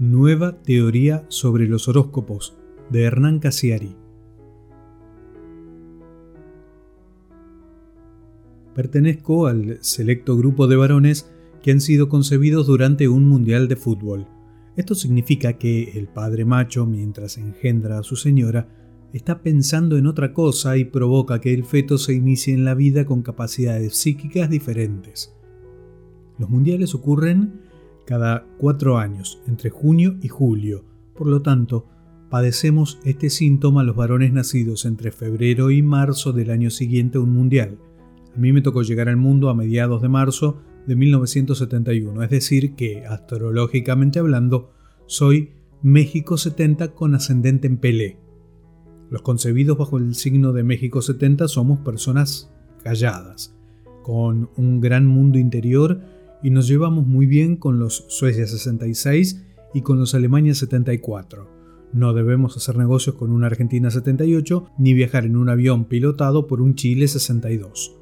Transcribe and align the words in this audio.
Nueva 0.00 0.60
teoría 0.60 1.24
sobre 1.28 1.68
los 1.68 1.86
horóscopos 1.86 2.56
de 2.90 3.04
Hernán 3.04 3.38
Casiari. 3.38 3.94
Pertenezco 8.74 9.46
al 9.46 9.78
selecto 9.82 10.36
grupo 10.36 10.66
de 10.66 10.74
varones 10.74 11.30
que 11.62 11.70
han 11.70 11.80
sido 11.80 12.08
concebidos 12.08 12.66
durante 12.66 13.06
un 13.06 13.28
mundial 13.28 13.68
de 13.68 13.76
fútbol. 13.76 14.26
Esto 14.74 14.96
significa 14.96 15.58
que 15.58 15.92
el 15.96 16.08
padre 16.08 16.44
macho, 16.44 16.86
mientras 16.86 17.38
engendra 17.38 18.00
a 18.00 18.02
su 18.02 18.16
señora, 18.16 18.66
está 19.12 19.42
pensando 19.42 19.96
en 19.96 20.08
otra 20.08 20.32
cosa 20.32 20.76
y 20.76 20.86
provoca 20.86 21.40
que 21.40 21.54
el 21.54 21.64
feto 21.64 21.98
se 21.98 22.14
inicie 22.14 22.52
en 22.52 22.64
la 22.64 22.74
vida 22.74 23.04
con 23.04 23.22
capacidades 23.22 23.94
psíquicas 23.96 24.50
diferentes. 24.50 25.32
Los 26.36 26.50
mundiales 26.50 26.96
ocurren 26.96 27.60
cada 28.06 28.46
cuatro 28.58 28.98
años, 28.98 29.40
entre 29.46 29.70
junio 29.70 30.16
y 30.22 30.28
julio. 30.28 30.84
Por 31.14 31.26
lo 31.26 31.42
tanto, 31.42 31.86
padecemos 32.30 32.98
este 33.04 33.30
síntoma 33.30 33.84
los 33.84 33.96
varones 33.96 34.32
nacidos 34.32 34.84
entre 34.84 35.12
febrero 35.12 35.70
y 35.70 35.82
marzo 35.82 36.32
del 36.32 36.50
año 36.50 36.70
siguiente 36.70 37.18
a 37.18 37.20
un 37.20 37.32
mundial. 37.32 37.78
A 38.34 38.38
mí 38.38 38.52
me 38.52 38.62
tocó 38.62 38.82
llegar 38.82 39.08
al 39.08 39.16
mundo 39.16 39.48
a 39.48 39.54
mediados 39.54 40.02
de 40.02 40.08
marzo 40.08 40.60
de 40.86 40.96
1971, 40.96 42.22
es 42.22 42.30
decir, 42.30 42.74
que, 42.74 43.06
astrológicamente 43.06 44.18
hablando, 44.18 44.72
soy 45.06 45.52
México 45.82 46.36
70 46.36 46.94
con 46.94 47.14
ascendente 47.14 47.66
en 47.66 47.76
Pelé. 47.76 48.18
Los 49.10 49.22
concebidos 49.22 49.78
bajo 49.78 49.98
el 49.98 50.14
signo 50.14 50.52
de 50.52 50.64
México 50.64 51.02
70 51.02 51.46
somos 51.48 51.78
personas 51.80 52.50
calladas, 52.82 53.54
con 54.02 54.50
un 54.56 54.80
gran 54.80 55.06
mundo 55.06 55.38
interior 55.38 56.00
y 56.44 56.50
nos 56.50 56.68
llevamos 56.68 57.06
muy 57.06 57.24
bien 57.24 57.56
con 57.56 57.78
los 57.78 58.04
Suecia 58.08 58.46
66 58.46 59.42
y 59.72 59.80
con 59.80 59.98
los 59.98 60.14
Alemania 60.14 60.54
74. 60.54 61.48
No 61.94 62.12
debemos 62.12 62.54
hacer 62.58 62.76
negocios 62.76 63.16
con 63.16 63.30
una 63.30 63.46
Argentina 63.46 63.90
78 63.90 64.66
ni 64.76 64.92
viajar 64.92 65.24
en 65.24 65.36
un 65.36 65.48
avión 65.48 65.86
pilotado 65.86 66.46
por 66.46 66.60
un 66.60 66.74
Chile 66.74 67.08
62. 67.08 67.96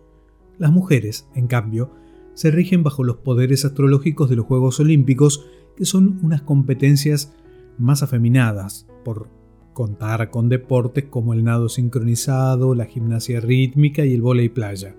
Las 0.58 0.72
mujeres, 0.72 1.28
en 1.36 1.46
cambio, 1.46 1.92
se 2.34 2.50
rigen 2.50 2.82
bajo 2.82 3.04
los 3.04 3.18
poderes 3.18 3.64
astrológicos 3.64 4.28
de 4.28 4.34
los 4.34 4.46
Juegos 4.46 4.80
Olímpicos, 4.80 5.46
que 5.76 5.84
son 5.84 6.18
unas 6.24 6.42
competencias 6.42 7.32
más 7.78 8.02
afeminadas, 8.02 8.88
por 9.04 9.28
contar 9.72 10.30
con 10.30 10.48
deportes 10.48 11.04
como 11.04 11.32
el 11.32 11.44
nado 11.44 11.68
sincronizado, 11.68 12.74
la 12.74 12.86
gimnasia 12.86 13.38
rítmica 13.38 14.04
y 14.04 14.14
el 14.14 14.22
vóley 14.22 14.48
playa. 14.48 14.96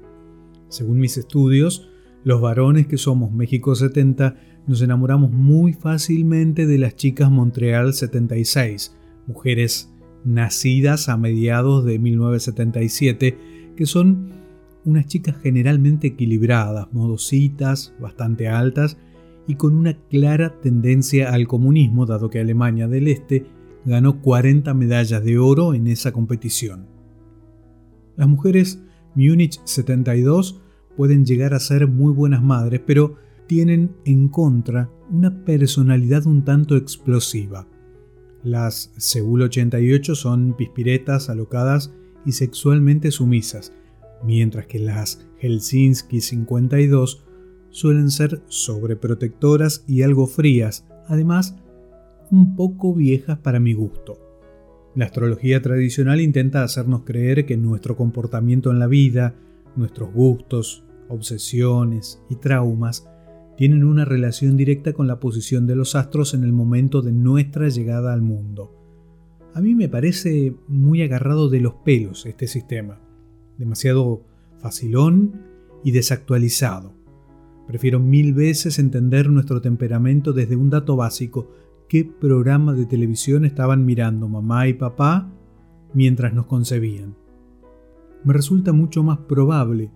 Según 0.69 0.99
mis 0.99 1.17
estudios, 1.17 1.89
los 2.23 2.41
varones 2.41 2.87
que 2.87 2.97
somos 2.97 3.31
México 3.31 3.75
70 3.75 4.35
nos 4.65 4.81
enamoramos 4.81 5.31
muy 5.31 5.73
fácilmente 5.73 6.65
de 6.65 6.77
las 6.77 6.95
chicas 6.95 7.29
Montreal 7.29 7.93
76, 7.93 8.95
mujeres 9.27 9.93
nacidas 10.23 11.09
a 11.09 11.17
mediados 11.17 11.83
de 11.83 11.99
1977, 11.99 13.37
que 13.75 13.85
son 13.85 14.31
unas 14.85 15.07
chicas 15.07 15.35
generalmente 15.41 16.07
equilibradas, 16.07 16.87
modositas, 16.93 17.93
bastante 17.99 18.47
altas 18.47 18.97
y 19.47 19.55
con 19.55 19.75
una 19.75 19.97
clara 20.09 20.61
tendencia 20.61 21.33
al 21.33 21.47
comunismo, 21.47 22.05
dado 22.05 22.29
que 22.29 22.39
Alemania 22.39 22.87
del 22.87 23.09
Este 23.09 23.45
ganó 23.85 24.21
40 24.21 24.73
medallas 24.73 25.23
de 25.23 25.37
oro 25.37 25.73
en 25.73 25.87
esa 25.87 26.13
competición. 26.13 26.87
Las 28.15 28.27
mujeres 28.29 28.81
Múnich 29.15 29.59
72 29.65 30.61
pueden 30.95 31.25
llegar 31.25 31.53
a 31.53 31.59
ser 31.59 31.87
muy 31.87 32.13
buenas 32.13 32.43
madres, 32.43 32.81
pero 32.85 33.15
tienen 33.47 33.91
en 34.05 34.29
contra 34.29 34.89
una 35.09 35.43
personalidad 35.43 36.25
un 36.25 36.43
tanto 36.43 36.75
explosiva. 36.75 37.67
Las 38.43 38.91
Seúl 38.97 39.43
88 39.43 40.15
son 40.15 40.55
pispiretas, 40.55 41.29
alocadas 41.29 41.93
y 42.25 42.33
sexualmente 42.33 43.11
sumisas, 43.11 43.73
mientras 44.23 44.67
que 44.67 44.79
las 44.79 45.25
Helsinki 45.39 46.21
52 46.21 47.23
suelen 47.69 48.11
ser 48.11 48.41
sobreprotectoras 48.47 49.83
y 49.87 50.03
algo 50.03 50.27
frías, 50.27 50.85
además 51.07 51.55
un 52.31 52.55
poco 52.55 52.93
viejas 52.93 53.39
para 53.39 53.59
mi 53.59 53.73
gusto. 53.73 54.19
La 54.95 55.05
astrología 55.05 55.61
tradicional 55.61 56.21
intenta 56.21 56.63
hacernos 56.63 57.03
creer 57.03 57.45
que 57.45 57.57
nuestro 57.57 57.95
comportamiento 57.95 58.71
en 58.71 58.79
la 58.79 58.87
vida, 58.87 59.35
Nuestros 59.75 60.13
gustos, 60.13 60.83
obsesiones 61.13 62.21
y 62.29 62.35
traumas 62.35 63.07
tienen 63.55 63.83
una 63.83 64.03
relación 64.03 64.57
directa 64.57 64.93
con 64.93 65.07
la 65.07 65.19
posición 65.19 65.67
de 65.67 65.75
los 65.75 65.95
astros 65.95 66.33
en 66.33 66.43
el 66.43 66.53
momento 66.53 67.01
de 67.01 67.11
nuestra 67.11 67.69
llegada 67.69 68.13
al 68.13 68.21
mundo. 68.21 68.75
A 69.53 69.61
mí 69.61 69.75
me 69.75 69.87
parece 69.87 70.55
muy 70.67 71.03
agarrado 71.03 71.49
de 71.49 71.59
los 71.59 71.75
pelos 71.75 72.25
este 72.25 72.47
sistema, 72.47 72.99
demasiado 73.57 74.23
facilón 74.57 75.41
y 75.83 75.91
desactualizado. 75.91 76.93
Prefiero 77.67 77.99
mil 77.99 78.33
veces 78.33 78.79
entender 78.79 79.29
nuestro 79.29 79.61
temperamento 79.61 80.33
desde 80.33 80.55
un 80.55 80.69
dato 80.69 80.95
básico, 80.95 81.51
qué 81.87 82.03
programa 82.03 82.73
de 82.73 82.85
televisión 82.85 83.45
estaban 83.45 83.85
mirando 83.85 84.27
mamá 84.27 84.67
y 84.67 84.73
papá 84.73 85.31
mientras 85.93 86.33
nos 86.33 86.47
concebían 86.47 87.23
me 88.23 88.33
resulta 88.33 88.73
mucho 88.73 89.03
más 89.03 89.19
probable 89.19 89.91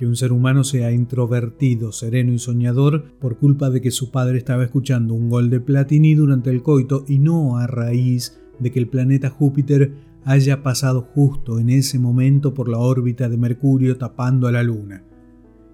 que 0.00 0.06
un 0.06 0.16
ser 0.16 0.32
humano 0.32 0.64
sea 0.64 0.92
introvertido, 0.92 1.92
sereno 1.92 2.32
y 2.32 2.38
soñador 2.38 3.12
por 3.18 3.36
culpa 3.36 3.68
de 3.68 3.82
que 3.82 3.90
su 3.90 4.10
padre 4.10 4.38
estaba 4.38 4.64
escuchando 4.64 5.12
un 5.12 5.28
gol 5.28 5.50
de 5.50 5.60
Platini 5.60 6.14
durante 6.14 6.48
el 6.48 6.62
coito 6.62 7.04
y 7.06 7.18
no 7.18 7.58
a 7.58 7.66
raíz 7.66 8.40
de 8.58 8.70
que 8.70 8.78
el 8.78 8.88
planeta 8.88 9.28
Júpiter 9.28 9.92
haya 10.24 10.62
pasado 10.62 11.02
justo 11.02 11.58
en 11.58 11.68
ese 11.68 11.98
momento 11.98 12.54
por 12.54 12.70
la 12.70 12.78
órbita 12.78 13.28
de 13.28 13.36
Mercurio 13.36 13.98
tapando 13.98 14.48
a 14.48 14.52
la 14.52 14.62
Luna. 14.62 15.04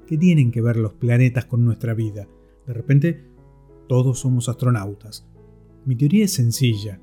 ¿Qué 0.08 0.18
tienen 0.18 0.50
que 0.50 0.60
ver 0.60 0.76
los 0.76 0.94
planetas 0.94 1.44
con 1.44 1.64
nuestra 1.64 1.94
vida? 1.94 2.26
De 2.66 2.72
repente, 2.72 3.28
todos 3.88 4.18
somos 4.18 4.48
astronautas. 4.48 5.24
Mi 5.84 5.94
teoría 5.94 6.24
es 6.24 6.32
sencilla. 6.32 7.00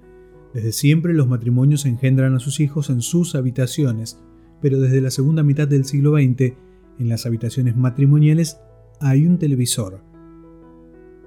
Desde 0.53 0.73
siempre 0.73 1.13
los 1.13 1.29
matrimonios 1.29 1.85
engendran 1.85 2.35
a 2.35 2.40
sus 2.40 2.59
hijos 2.59 2.90
en 2.90 3.00
sus 3.00 3.34
habitaciones, 3.35 4.19
pero 4.61 4.81
desde 4.81 5.00
la 5.00 5.09
segunda 5.09 5.41
mitad 5.41 5.69
del 5.69 5.85
siglo 5.85 6.17
XX, 6.17 6.57
en 7.00 7.09
las 7.09 7.26
habitaciones 7.26 7.76
matrimoniales 7.76 8.59
hay 9.00 9.26
un 9.26 9.38
televisor. 9.38 10.02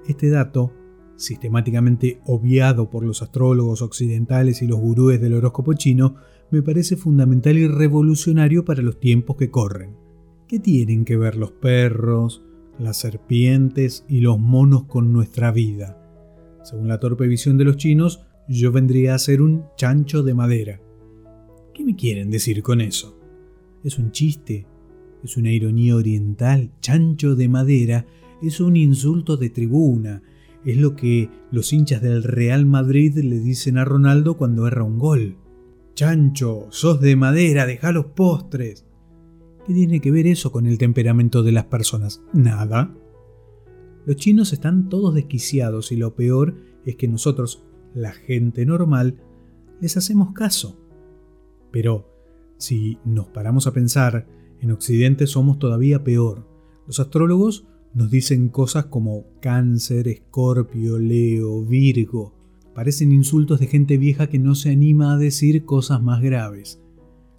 Este 0.07 0.29
dato, 0.29 0.73
sistemáticamente 1.15 2.21
obviado 2.25 2.89
por 2.89 3.03
los 3.03 3.21
astrólogos 3.21 3.81
occidentales 3.81 4.61
y 4.61 4.67
los 4.67 4.79
gurúes 4.79 5.19
del 5.19 5.33
horóscopo 5.33 5.73
chino, 5.73 6.15
me 6.49 6.61
parece 6.61 6.95
fundamental 6.95 7.57
y 7.57 7.67
revolucionario 7.67 8.63
para 8.63 8.81
los 8.81 8.99
tiempos 8.99 9.35
que 9.35 9.51
corren. 9.51 9.95
¿Qué 10.47 10.59
tienen 10.59 11.03
que 11.03 11.17
ver 11.17 11.35
los 11.35 11.51
perros, 11.51 12.43
las 12.79 12.97
serpientes 12.97 14.05
y 14.07 14.21
los 14.21 14.39
monos 14.39 14.85
con 14.85 15.11
nuestra 15.11 15.51
vida? 15.51 16.01
Según 16.63 16.87
la 16.87 16.99
torpe 16.99 17.27
visión 17.27 17.57
de 17.57 17.65
los 17.65 17.77
chinos, 17.77 18.25
yo 18.47 18.71
vendría 18.71 19.13
a 19.13 19.19
ser 19.19 19.41
un 19.41 19.65
chancho 19.75 20.23
de 20.23 20.33
madera. 20.33 20.81
¿Qué 21.73 21.83
me 21.83 21.95
quieren 21.95 22.29
decir 22.29 22.63
con 22.63 22.79
eso? 22.79 23.17
es 23.87 23.97
un 23.97 24.11
chiste, 24.11 24.67
es 25.23 25.37
una 25.37 25.51
ironía 25.51 25.95
oriental, 25.95 26.71
chancho 26.81 27.35
de 27.35 27.49
madera, 27.49 28.05
es 28.41 28.59
un 28.59 28.75
insulto 28.75 29.37
de 29.37 29.49
tribuna, 29.49 30.21
es 30.63 30.77
lo 30.77 30.95
que 30.95 31.29
los 31.51 31.71
hinchas 31.71 32.01
del 32.01 32.23
Real 32.23 32.65
Madrid 32.65 33.17
le 33.17 33.39
dicen 33.39 33.77
a 33.77 33.85
Ronaldo 33.85 34.37
cuando 34.37 34.67
erra 34.67 34.83
un 34.83 34.99
gol. 34.99 35.37
Chancho, 35.95 36.67
sos 36.69 36.99
de 37.01 37.15
madera, 37.15 37.65
deja 37.65 37.91
los 37.91 38.07
postres. 38.07 38.85
¿Qué 39.65 39.73
tiene 39.73 39.99
que 39.99 40.11
ver 40.11 40.27
eso 40.27 40.51
con 40.51 40.65
el 40.65 40.77
temperamento 40.77 41.41
de 41.43 41.51
las 41.51 41.65
personas? 41.65 42.21
Nada. 42.33 42.95
Los 44.05 44.15
chinos 44.15 44.53
están 44.53 44.89
todos 44.89 45.13
desquiciados 45.15 45.91
y 45.91 45.97
lo 45.97 46.15
peor 46.15 46.55
es 46.85 46.95
que 46.95 47.07
nosotros, 47.07 47.65
la 47.93 48.11
gente 48.11 48.65
normal, 48.65 49.21
les 49.81 49.97
hacemos 49.97 50.33
caso. 50.33 50.79
Pero 51.71 52.09
si 52.57 52.97
nos 53.03 53.27
paramos 53.27 53.67
a 53.67 53.73
pensar, 53.73 54.27
en 54.61 54.71
Occidente 54.71 55.27
somos 55.27 55.59
todavía 55.59 56.03
peor. 56.03 56.47
Los 56.87 56.99
astrólogos 56.99 57.67
nos 57.93 58.11
dicen 58.11 58.49
cosas 58.49 58.85
como 58.85 59.25
cáncer, 59.41 60.07
escorpio, 60.07 60.99
leo, 60.99 61.63
virgo. 61.63 62.33
Parecen 62.73 63.11
insultos 63.11 63.59
de 63.59 63.67
gente 63.67 63.97
vieja 63.97 64.27
que 64.27 64.39
no 64.39 64.55
se 64.55 64.71
anima 64.71 65.13
a 65.13 65.17
decir 65.17 65.65
cosas 65.65 66.01
más 66.01 66.21
graves. 66.21 66.81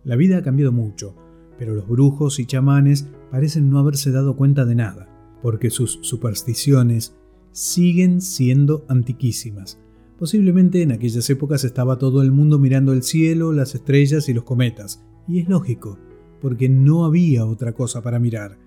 La 0.04 0.16
vida 0.16 0.38
ha 0.38 0.42
cambiado 0.42 0.72
mucho, 0.72 1.14
pero 1.58 1.74
los 1.74 1.88
brujos 1.88 2.38
y 2.38 2.46
chamanes 2.46 3.08
parecen 3.30 3.70
no 3.70 3.78
haberse 3.78 4.10
dado 4.10 4.36
cuenta 4.36 4.64
de 4.64 4.74
nada, 4.74 5.08
porque 5.42 5.70
sus 5.70 5.98
supersticiones 6.02 7.14
siguen 7.52 8.20
siendo 8.20 8.84
antiquísimas. 8.88 9.78
Posiblemente 10.18 10.82
en 10.82 10.92
aquellas 10.92 11.30
épocas 11.30 11.62
estaba 11.64 11.98
todo 11.98 12.22
el 12.22 12.32
mundo 12.32 12.58
mirando 12.58 12.92
el 12.92 13.02
cielo, 13.02 13.52
las 13.52 13.74
estrellas 13.74 14.28
y 14.28 14.34
los 14.34 14.44
cometas, 14.44 15.04
y 15.28 15.38
es 15.40 15.48
lógico, 15.48 15.98
porque 16.40 16.68
no 16.68 17.04
había 17.04 17.44
otra 17.44 17.72
cosa 17.72 18.02
para 18.02 18.18
mirar. 18.18 18.58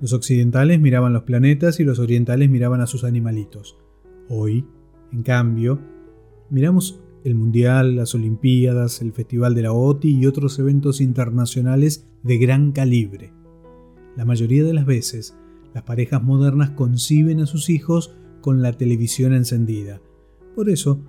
Los 0.00 0.12
occidentales 0.12 0.80
miraban 0.80 1.12
los 1.12 1.22
planetas 1.22 1.78
y 1.78 1.84
los 1.84 1.98
orientales 1.98 2.50
miraban 2.50 2.80
a 2.80 2.86
sus 2.86 3.04
animalitos. 3.04 3.78
Hoy, 4.28 4.66
En 5.12 5.22
cambio, 5.22 5.78
miramos 6.48 7.02
el 7.24 7.34
Mundial, 7.34 7.96
las 7.96 8.14
Olimpiadas, 8.14 9.02
el 9.02 9.12
Festival 9.12 9.54
de 9.54 9.62
la 9.62 9.72
OTI 9.72 10.18
y 10.18 10.26
otros 10.26 10.58
eventos 10.58 11.00
internacionales 11.00 12.08
de 12.22 12.38
gran 12.38 12.72
calibre. 12.72 13.32
La 14.16 14.24
mayoría 14.24 14.64
de 14.64 14.74
las 14.74 14.86
veces, 14.86 15.36
las 15.74 15.84
parejas 15.84 16.22
modernas 16.22 16.70
conciben 16.70 17.40
a 17.40 17.46
sus 17.46 17.70
hijos 17.70 18.14
con 18.40 18.60
la 18.60 18.72
televisión 18.72 19.34
encendida. 19.34 20.00
Por 20.54 20.68
eso, 20.68 21.00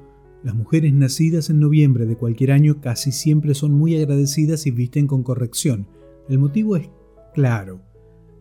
las 0.43 0.55
mujeres 0.55 0.93
nacidas 0.93 1.49
en 1.49 1.59
noviembre 1.59 2.05
de 2.05 2.17
cualquier 2.17 2.51
año 2.51 2.81
casi 2.81 3.13
siempre 3.13 3.53
son 3.53 3.73
muy 3.73 3.95
agradecidas 3.95 4.67
y 4.67 4.71
visten 4.71 5.07
con 5.07 5.23
corrección. 5.23 5.87
El 6.27 6.39
motivo 6.39 6.75
es 6.75 6.89
claro. 7.33 7.81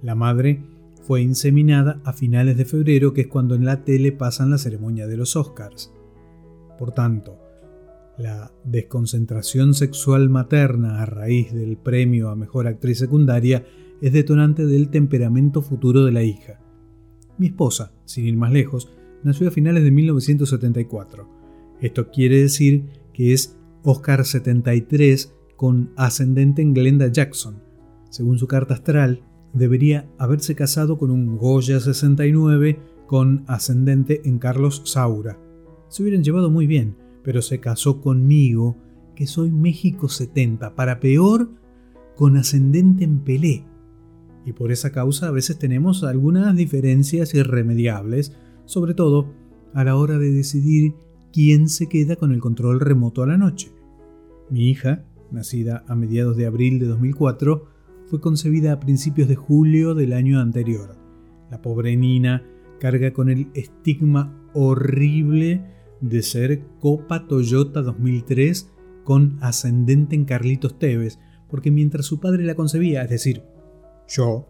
La 0.02 0.16
madre 0.16 0.64
fue 1.02 1.22
inseminada 1.22 2.00
a 2.04 2.12
finales 2.12 2.56
de 2.56 2.64
febrero, 2.64 3.12
que 3.12 3.22
es 3.22 3.26
cuando 3.28 3.54
en 3.54 3.64
la 3.64 3.84
tele 3.84 4.10
pasan 4.10 4.50
la 4.50 4.58
ceremonia 4.58 5.06
de 5.06 5.16
los 5.16 5.36
Oscars. 5.36 5.92
Por 6.76 6.92
tanto, 6.92 7.38
la 8.18 8.52
desconcentración 8.64 9.74
sexual 9.74 10.28
materna 10.28 11.02
a 11.02 11.06
raíz 11.06 11.52
del 11.52 11.76
premio 11.76 12.30
a 12.30 12.36
mejor 12.36 12.66
actriz 12.66 12.98
secundaria 12.98 13.64
es 14.00 14.12
detonante 14.12 14.66
del 14.66 14.88
temperamento 14.88 15.62
futuro 15.62 16.04
de 16.04 16.12
la 16.12 16.24
hija. 16.24 16.60
Mi 17.38 17.46
esposa, 17.46 17.92
sin 18.04 18.26
ir 18.26 18.36
más 18.36 18.52
lejos, 18.52 18.90
nació 19.22 19.48
a 19.48 19.52
finales 19.52 19.84
de 19.84 19.92
1974. 19.92 21.41
Esto 21.82 22.10
quiere 22.12 22.40
decir 22.40 22.84
que 23.12 23.32
es 23.32 23.58
Oscar 23.82 24.24
73 24.24 25.34
con 25.56 25.90
ascendente 25.96 26.62
en 26.62 26.74
Glenda 26.74 27.08
Jackson. 27.08 27.60
Según 28.08 28.38
su 28.38 28.46
carta 28.46 28.74
astral, 28.74 29.24
debería 29.52 30.08
haberse 30.16 30.54
casado 30.54 30.96
con 30.96 31.10
un 31.10 31.36
Goya 31.36 31.80
69 31.80 32.78
con 33.08 33.44
ascendente 33.48 34.22
en 34.24 34.38
Carlos 34.38 34.82
Saura. 34.84 35.40
Se 35.88 36.02
hubieran 36.02 36.22
llevado 36.22 36.50
muy 36.50 36.68
bien, 36.68 36.96
pero 37.24 37.42
se 37.42 37.58
casó 37.58 38.00
conmigo, 38.00 38.76
que 39.16 39.26
soy 39.26 39.50
México 39.50 40.08
70, 40.08 40.76
para 40.76 41.00
peor, 41.00 41.50
con 42.14 42.36
ascendente 42.36 43.02
en 43.02 43.18
Pelé. 43.18 43.64
Y 44.46 44.52
por 44.52 44.70
esa 44.70 44.92
causa 44.92 45.26
a 45.26 45.32
veces 45.32 45.58
tenemos 45.58 46.04
algunas 46.04 46.54
diferencias 46.54 47.34
irremediables, 47.34 48.36
sobre 48.66 48.94
todo 48.94 49.32
a 49.74 49.82
la 49.82 49.96
hora 49.96 50.18
de 50.18 50.30
decidir 50.30 50.94
quién 51.32 51.68
se 51.68 51.88
queda 51.88 52.16
con 52.16 52.32
el 52.32 52.40
control 52.40 52.80
remoto 52.80 53.22
a 53.22 53.26
la 53.26 53.36
noche. 53.36 53.72
Mi 54.50 54.70
hija, 54.70 55.04
nacida 55.30 55.84
a 55.88 55.94
mediados 55.94 56.36
de 56.36 56.46
abril 56.46 56.78
de 56.78 56.86
2004, 56.86 57.66
fue 58.06 58.20
concebida 58.20 58.72
a 58.72 58.80
principios 58.80 59.28
de 59.28 59.36
julio 59.36 59.94
del 59.94 60.12
año 60.12 60.40
anterior. 60.40 60.96
La 61.50 61.62
pobre 61.62 61.96
Nina 61.96 62.44
carga 62.78 63.12
con 63.12 63.30
el 63.30 63.48
estigma 63.54 64.38
horrible 64.52 65.64
de 66.00 66.22
ser 66.22 66.64
Copa 66.80 67.26
Toyota 67.26 67.80
2003 67.80 68.70
con 69.04 69.38
ascendente 69.40 70.14
en 70.14 70.24
Carlitos 70.24 70.78
Tevez, 70.78 71.18
porque 71.48 71.70
mientras 71.70 72.06
su 72.06 72.20
padre 72.20 72.44
la 72.44 72.54
concebía, 72.54 73.02
es 73.02 73.10
decir, 73.10 73.42
yo, 74.08 74.48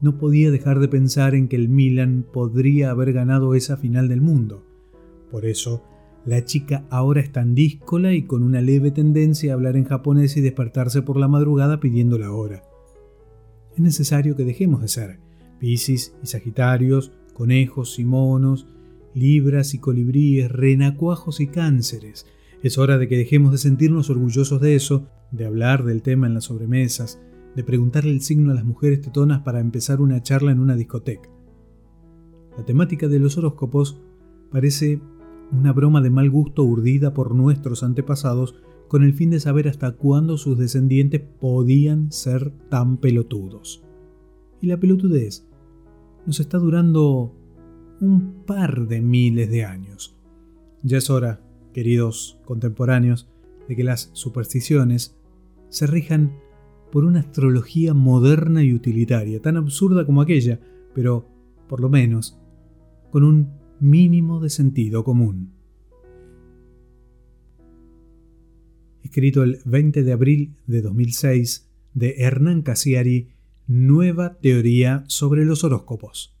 no 0.00 0.18
podía 0.18 0.50
dejar 0.50 0.78
de 0.78 0.88
pensar 0.88 1.34
en 1.34 1.48
que 1.48 1.56
el 1.56 1.68
Milan 1.68 2.26
podría 2.32 2.90
haber 2.90 3.12
ganado 3.12 3.54
esa 3.54 3.76
final 3.76 4.08
del 4.08 4.20
mundo. 4.20 4.64
Por 5.30 5.46
eso, 5.46 5.82
la 6.26 6.44
chica 6.44 6.86
ahora 6.90 7.20
está 7.20 7.42
en 7.42 7.54
díscola 7.54 8.14
y 8.14 8.22
con 8.22 8.42
una 8.42 8.60
leve 8.60 8.90
tendencia 8.90 9.52
a 9.52 9.54
hablar 9.54 9.76
en 9.76 9.84
japonés 9.84 10.36
y 10.36 10.40
despertarse 10.40 11.02
por 11.02 11.18
la 11.18 11.28
madrugada 11.28 11.80
pidiendo 11.80 12.18
la 12.18 12.32
hora. 12.32 12.62
Es 13.74 13.80
necesario 13.80 14.34
que 14.36 14.44
dejemos 14.44 14.80
de 14.80 14.88
ser 14.88 15.18
Piscis 15.58 16.14
y 16.22 16.26
Sagitarios, 16.26 17.12
conejos 17.34 17.98
y 17.98 18.04
monos, 18.04 18.66
libras 19.14 19.74
y 19.74 19.78
colibríes, 19.78 20.50
renacuajos 20.50 21.40
y 21.40 21.48
cánceres. 21.48 22.26
Es 22.62 22.78
hora 22.78 22.96
de 22.96 23.08
que 23.08 23.18
dejemos 23.18 23.52
de 23.52 23.58
sentirnos 23.58 24.08
orgullosos 24.08 24.60
de 24.60 24.74
eso, 24.74 25.06
de 25.30 25.44
hablar 25.44 25.84
del 25.84 26.02
tema 26.02 26.26
en 26.26 26.34
las 26.34 26.44
sobremesas, 26.44 27.20
de 27.54 27.64
preguntarle 27.64 28.10
el 28.10 28.22
signo 28.22 28.52
a 28.52 28.54
las 28.54 28.64
mujeres 28.64 29.00
tetonas 29.00 29.42
para 29.42 29.60
empezar 29.60 30.00
una 30.00 30.22
charla 30.22 30.52
en 30.52 30.60
una 30.60 30.74
discoteca. 30.74 31.28
La 32.56 32.64
temática 32.64 33.08
de 33.08 33.18
los 33.18 33.36
horóscopos 33.36 34.00
parece 34.50 35.00
una 35.58 35.72
broma 35.72 36.00
de 36.00 36.10
mal 36.10 36.30
gusto 36.30 36.64
urdida 36.64 37.14
por 37.14 37.34
nuestros 37.34 37.82
antepasados 37.82 38.54
con 38.88 39.02
el 39.02 39.14
fin 39.14 39.30
de 39.30 39.40
saber 39.40 39.68
hasta 39.68 39.92
cuándo 39.92 40.36
sus 40.36 40.58
descendientes 40.58 41.20
podían 41.20 42.12
ser 42.12 42.50
tan 42.68 42.98
pelotudos. 42.98 43.82
Y 44.60 44.66
la 44.66 44.78
pelotudez 44.78 45.46
nos 46.26 46.40
está 46.40 46.58
durando 46.58 47.34
un 48.00 48.44
par 48.46 48.86
de 48.86 49.00
miles 49.00 49.50
de 49.50 49.64
años. 49.64 50.16
Ya 50.82 50.98
es 50.98 51.10
hora, 51.10 51.40
queridos 51.72 52.38
contemporáneos, 52.44 53.28
de 53.68 53.76
que 53.76 53.84
las 53.84 54.10
supersticiones 54.12 55.18
se 55.70 55.86
rijan 55.86 56.36
por 56.92 57.04
una 57.04 57.20
astrología 57.20 57.94
moderna 57.94 58.62
y 58.62 58.72
utilitaria, 58.72 59.40
tan 59.40 59.56
absurda 59.56 60.06
como 60.06 60.20
aquella, 60.20 60.60
pero, 60.94 61.26
por 61.68 61.80
lo 61.80 61.88
menos, 61.88 62.38
con 63.10 63.24
un 63.24 63.63
mínimo 63.84 64.40
de 64.40 64.48
sentido 64.48 65.04
común. 65.04 65.52
Escrito 69.02 69.42
el 69.42 69.58
20 69.66 70.02
de 70.02 70.12
abril 70.12 70.54
de 70.66 70.80
2006 70.80 71.68
de 71.92 72.14
Hernán 72.16 72.62
Casiari, 72.62 73.28
Nueva 73.66 74.38
teoría 74.40 75.04
sobre 75.06 75.44
los 75.44 75.64
horóscopos. 75.64 76.34